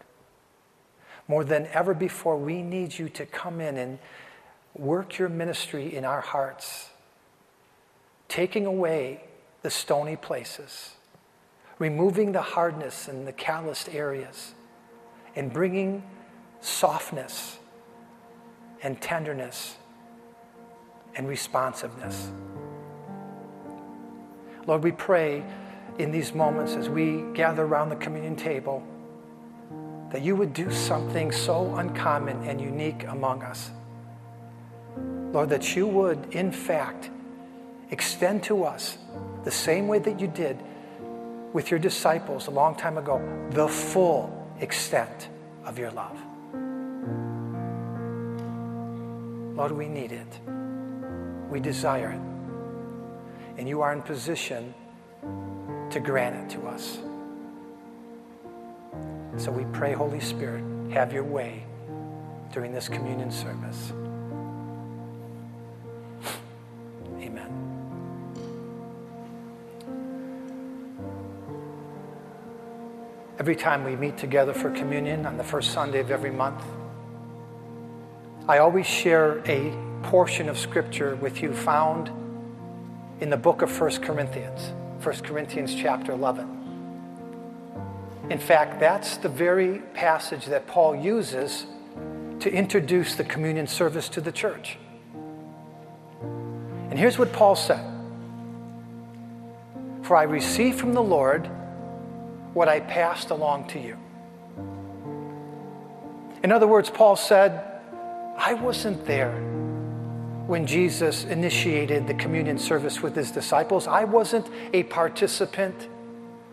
[1.28, 3.98] More than ever before, we need you to come in and
[4.74, 6.88] work your ministry in our hearts,
[8.28, 9.24] taking away
[9.60, 10.92] the stony places,
[11.78, 14.54] removing the hardness and the calloused areas,
[15.36, 16.02] and bringing
[16.60, 17.58] softness
[18.82, 19.76] and tenderness
[21.14, 22.30] and responsiveness.
[24.66, 25.42] Lord, we pray
[25.98, 28.86] in these moments as we gather around the communion table
[30.10, 33.70] that you would do something so uncommon and unique among us.
[35.32, 37.10] Lord, that you would, in fact,
[37.90, 38.98] extend to us
[39.44, 40.58] the same way that you did
[41.52, 45.28] with your disciples a long time ago, the full extent
[45.64, 46.18] of your love.
[49.58, 50.40] Lord, we need it.
[51.50, 53.58] We desire it.
[53.58, 54.72] And you are in position
[55.90, 56.98] to grant it to us.
[59.36, 61.64] So we pray, Holy Spirit, have your way
[62.52, 63.92] during this communion service.
[67.18, 67.50] Amen.
[73.40, 76.62] Every time we meet together for communion on the first Sunday of every month,
[78.48, 82.10] I always share a portion of Scripture with you found
[83.20, 84.72] in the book of 1 Corinthians,
[85.04, 86.48] 1 Corinthians chapter 11.
[88.30, 91.66] In fact, that's the very passage that Paul uses
[92.40, 94.78] to introduce the communion service to the church.
[96.22, 97.84] And here's what Paul said
[100.04, 101.50] For I received from the Lord
[102.54, 103.98] what I passed along to you.
[106.42, 107.77] In other words, Paul said,
[108.38, 109.32] I wasn't there
[110.46, 113.88] when Jesus initiated the communion service with his disciples.
[113.88, 115.88] I wasn't a participant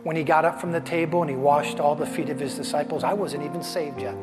[0.01, 2.55] when he got up from the table and he washed all the feet of his
[2.55, 4.15] disciples, I wasn't even saved yet.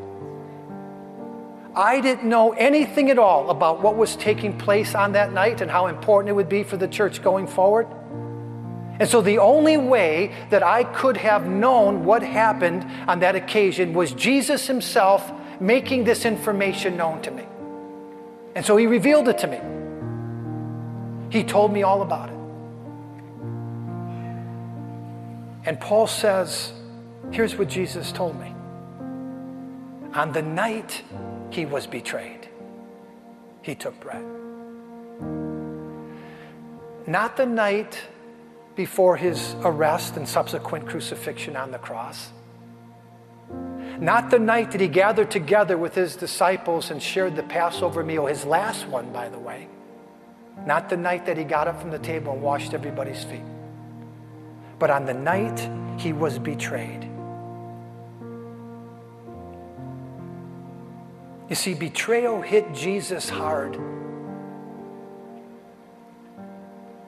[1.73, 5.71] I didn't know anything at all about what was taking place on that night and
[5.71, 7.87] how important it would be for the church going forward.
[8.99, 13.93] And so the only way that I could have known what happened on that occasion
[13.93, 17.43] was Jesus himself making this information known to me.
[18.55, 19.59] And so he revealed it to me.
[21.29, 22.37] He told me all about it.
[25.65, 26.73] And Paul says,
[27.31, 28.53] here's what Jesus told me.
[30.13, 31.01] On the night
[31.49, 32.47] he was betrayed,
[33.61, 34.23] he took bread.
[37.07, 37.99] Not the night
[38.75, 42.31] before his arrest and subsequent crucifixion on the cross.
[43.99, 48.25] Not the night that he gathered together with his disciples and shared the Passover meal,
[48.25, 49.67] his last one, by the way.
[50.65, 53.43] Not the night that he got up from the table and washed everybody's feet
[54.83, 57.09] but on the night he was betrayed.
[61.49, 63.79] You see, betrayal hit Jesus hard.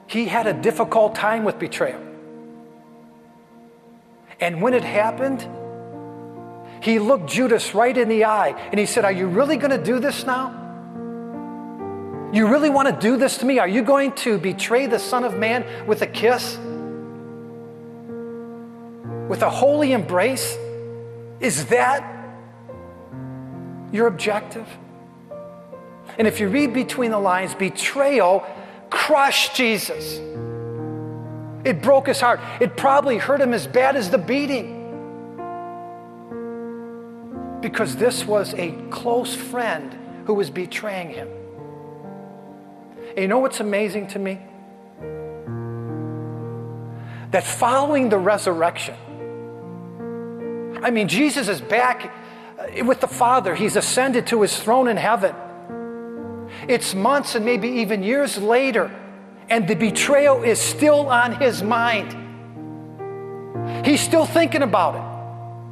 [0.06, 2.00] He had a difficult time with betrayal.
[4.40, 5.46] And when it happened,
[6.80, 9.82] he looked Judas right in the eye and he said, Are you really going to
[9.82, 10.62] do this now?
[12.32, 13.58] You really want to do this to me?
[13.58, 16.58] Are you going to betray the Son of Man with a kiss?
[19.28, 20.56] with a holy embrace?
[21.40, 22.04] Is that
[23.92, 24.66] your objective?
[26.18, 28.46] And if you read between the lines, betrayal
[28.90, 30.18] crushed Jesus.
[31.64, 32.40] It broke his heart.
[32.60, 34.75] It probably hurt him as bad as the beating.
[37.66, 41.28] Because this was a close friend who was betraying him.
[43.08, 44.40] And you know what's amazing to me?
[47.32, 48.94] That following the resurrection,
[50.80, 52.14] I mean, Jesus is back
[52.84, 55.34] with the Father, He's ascended to His throne in heaven.
[56.68, 58.92] It's months and maybe even years later,
[59.50, 62.14] and the betrayal is still on His mind.
[63.84, 65.15] He's still thinking about it.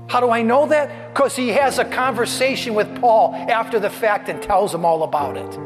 [0.07, 1.14] How do I know that?
[1.14, 5.36] Because he has a conversation with Paul after the fact and tells him all about
[5.36, 5.59] it.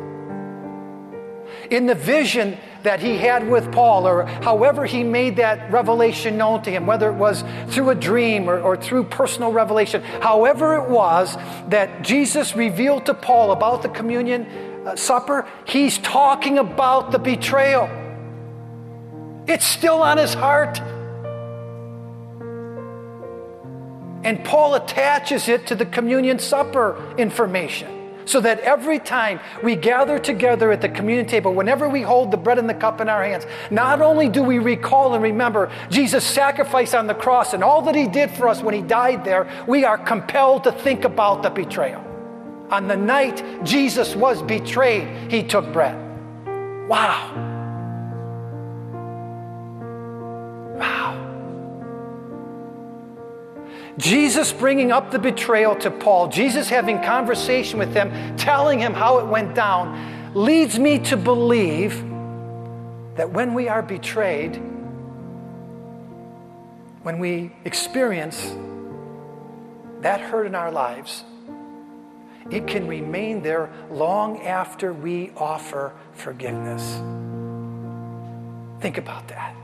[1.70, 6.62] In the vision that he had with Paul, or however he made that revelation known
[6.62, 10.88] to him, whether it was through a dream or, or through personal revelation, however it
[10.88, 11.36] was
[11.68, 14.46] that Jesus revealed to Paul about the communion
[14.86, 17.88] uh, supper, he's talking about the betrayal.
[19.46, 20.80] It's still on his heart.
[24.24, 27.94] And Paul attaches it to the communion supper information.
[28.28, 32.36] so that every time we gather together at the communion table, whenever we hold the
[32.36, 36.24] bread and the cup in our hands, not only do we recall and remember Jesus'
[36.24, 39.48] sacrifice on the cross and all that he did for us when he died there,
[39.66, 42.04] we are compelled to think about the betrayal.
[42.70, 45.96] On the night Jesus was betrayed, he took bread.
[46.86, 47.32] Wow.
[50.76, 51.27] Wow.
[53.98, 59.18] Jesus bringing up the betrayal to Paul, Jesus having conversation with him, telling him how
[59.18, 62.00] it went down, leads me to believe
[63.16, 64.54] that when we are betrayed,
[67.02, 68.54] when we experience
[70.00, 71.24] that hurt in our lives,
[72.52, 76.82] it can remain there long after we offer forgiveness.
[78.80, 79.56] Think about that.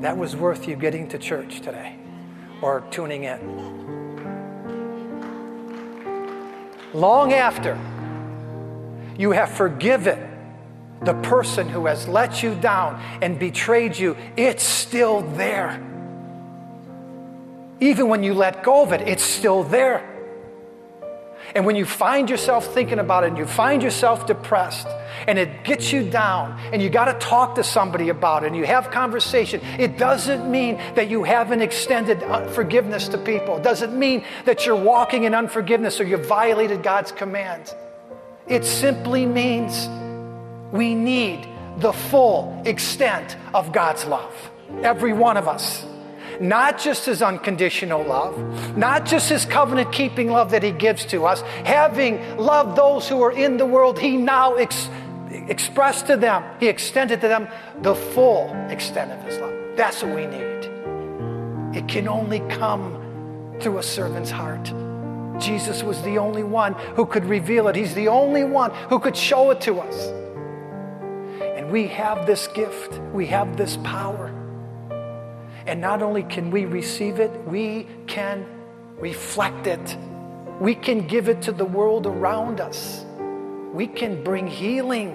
[0.00, 1.96] That was worth you getting to church today
[2.62, 3.66] or tuning in.
[6.94, 7.78] Long after
[9.18, 10.30] you have forgiven
[11.02, 15.82] the person who has let you down and betrayed you, it's still there.
[17.80, 20.15] Even when you let go of it, it's still there.
[21.56, 24.86] And when you find yourself thinking about it and you find yourself depressed
[25.26, 28.56] and it gets you down and you got to talk to somebody about it and
[28.56, 33.56] you have conversation, it doesn't mean that you haven't extended forgiveness to people.
[33.56, 37.74] It doesn't mean that you're walking in unforgiveness or you've violated God's commands.
[38.46, 39.88] It simply means
[40.72, 41.48] we need
[41.78, 44.50] the full extent of God's love.
[44.82, 45.86] Every one of us
[46.40, 51.26] not just his unconditional love, not just his covenant keeping love that he gives to
[51.26, 54.88] us, having loved those who are in the world, he now ex-
[55.48, 57.48] expressed to them, he extended to them
[57.82, 59.54] the full extent of his love.
[59.76, 60.46] That's what we need.
[61.76, 64.72] It can only come through a servant's heart.
[65.38, 67.76] Jesus was the only one who could reveal it.
[67.76, 70.06] He's the only one who could show it to us.
[71.56, 74.32] And we have this gift, we have this power.
[75.66, 78.46] And not only can we receive it, we can
[78.98, 79.96] reflect it.
[80.60, 83.04] We can give it to the world around us.
[83.72, 85.12] We can bring healing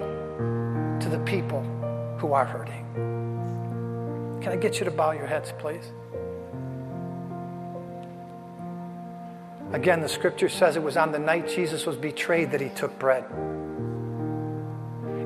[1.00, 1.62] to the people
[2.18, 2.84] who are hurting.
[4.42, 5.90] Can I get you to bow your heads, please?
[9.72, 12.96] Again, the scripture says it was on the night Jesus was betrayed that he took
[12.98, 13.24] bread.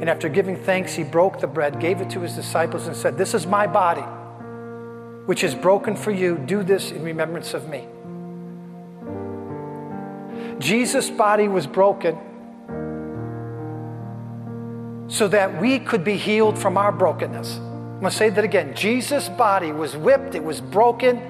[0.01, 3.19] And after giving thanks, he broke the bread, gave it to his disciples, and said,
[3.19, 4.05] This is my body
[5.27, 7.87] which is broken for you, do this in remembrance of me.
[10.59, 12.19] Jesus' body was broken
[15.09, 17.57] so that we could be healed from our brokenness.
[17.57, 18.75] I'm going to say that again.
[18.75, 21.21] Jesus' body was whipped, it was broken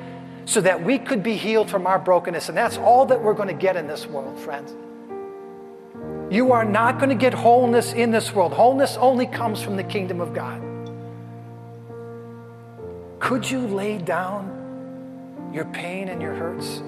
[0.44, 2.49] so that we could be healed from our brokenness.
[2.49, 4.74] And that's all that we're going to get in this world, friends.
[6.32, 8.53] You are not going to get wholeness in this world.
[8.53, 10.66] Wholeness only comes from the kingdom of God.
[13.27, 16.81] Could you lay down your pain and your hurts?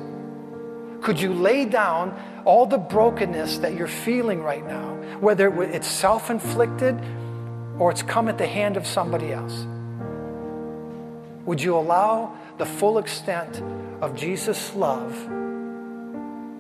[1.05, 6.31] Could you lay down all the brokenness that you're feeling right now, whether it's self
[6.31, 6.97] inflicted
[7.81, 9.67] or it's come at the hand of somebody else?
[11.45, 13.61] Would you allow the full extent
[14.01, 15.13] of Jesus' love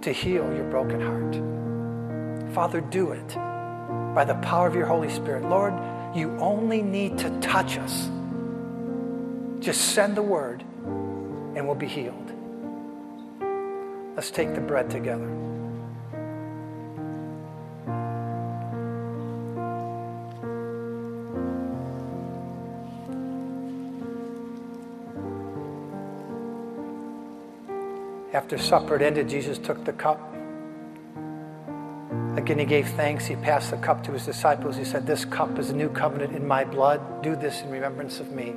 [0.00, 2.52] to heal your broken heart?
[2.52, 3.28] Father, do it
[4.12, 5.44] by the power of your Holy Spirit.
[5.44, 5.72] Lord,
[6.16, 8.10] you only need to touch us
[9.60, 12.32] just send the word and we'll be healed.
[14.14, 15.28] Let's take the bread together.
[28.32, 30.20] After supper had ended, Jesus took the cup.
[32.36, 33.26] Again, he gave thanks.
[33.26, 34.76] He passed the cup to his disciples.
[34.76, 37.22] He said, This cup is a new covenant in my blood.
[37.22, 38.54] Do this in remembrance of me.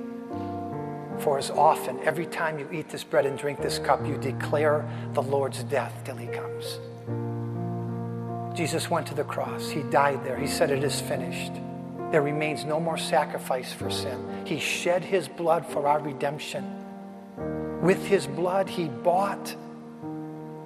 [1.22, 4.90] For as often, every time you eat this bread and drink this cup, you declare
[5.14, 6.80] the Lord's death till he comes.
[8.58, 9.70] Jesus went to the cross.
[9.70, 10.36] He died there.
[10.36, 11.54] He said, It is finished.
[12.12, 14.44] There remains no more sacrifice for sin.
[14.46, 16.66] He shed his blood for our redemption.
[17.82, 19.56] With his blood, he bought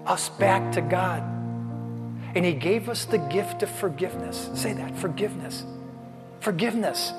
[0.05, 1.21] us back to God.
[2.33, 4.49] And he gave us the gift of forgiveness.
[4.53, 5.65] Say that forgiveness.
[6.39, 7.13] Forgiveness.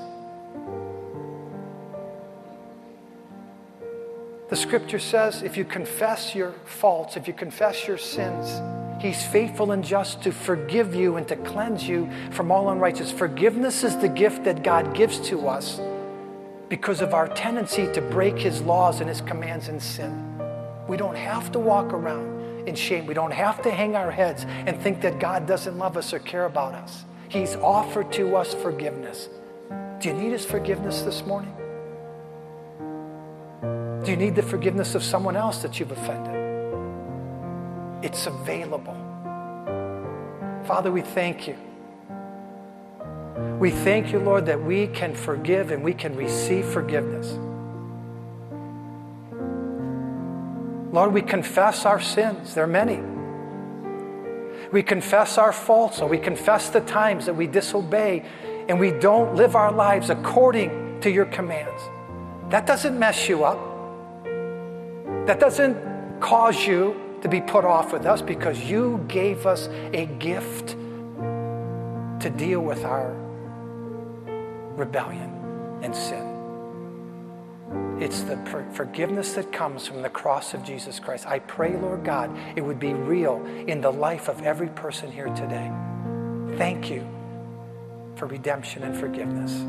[4.48, 8.60] The scripture says if you confess your faults, if you confess your sins,
[9.02, 13.18] He's faithful and just to forgive you and to cleanse you from all unrighteousness.
[13.18, 15.80] Forgiveness is the gift that God gives to us
[16.68, 20.40] because of our tendency to break His laws and His commands in sin.
[20.88, 23.06] We don't have to walk around in shame.
[23.06, 26.20] We don't have to hang our heads and think that God doesn't love us or
[26.20, 27.04] care about us.
[27.28, 29.28] He's offered to us forgiveness.
[30.00, 31.54] Do you need His forgiveness this morning?
[34.06, 36.32] Do you need the forgiveness of someone else that you've offended?
[38.04, 38.94] It's available.
[40.64, 41.56] Father, we thank you.
[43.58, 47.32] We thank you, Lord, that we can forgive and we can receive forgiveness.
[50.94, 52.54] Lord, we confess our sins.
[52.54, 53.00] There are many.
[54.70, 58.24] We confess our faults, or we confess the times that we disobey
[58.68, 61.82] and we don't live our lives according to your commands.
[62.50, 63.65] That doesn't mess you up.
[65.26, 70.06] That doesn't cause you to be put off with us because you gave us a
[70.06, 70.76] gift
[72.20, 73.12] to deal with our
[74.76, 76.34] rebellion and sin.
[78.00, 78.36] It's the
[78.72, 81.26] forgiveness that comes from the cross of Jesus Christ.
[81.26, 85.28] I pray, Lord God, it would be real in the life of every person here
[85.28, 85.72] today.
[86.56, 87.06] Thank you
[88.14, 89.64] for redemption and forgiveness.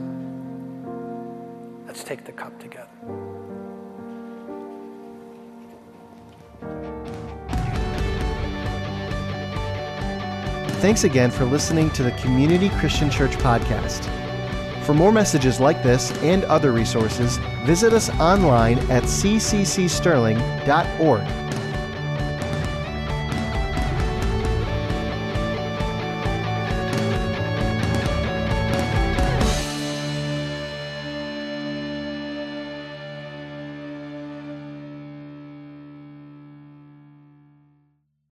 [1.88, 2.97] Let's take the cup together.
[10.80, 14.04] Thanks again for listening to the Community Christian Church podcast.
[14.84, 21.47] For more messages like this and other resources, visit us online at cccsterling.org.